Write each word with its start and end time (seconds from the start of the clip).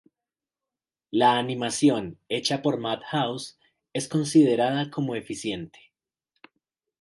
La 1.11 1.37
animación 1.37 2.17
hecha 2.27 2.63
por 2.63 2.79
Madhouse 2.79 3.59
es 3.93 4.07
considerada 4.07 4.89
como 4.89 5.13
eficiente. 5.13 5.93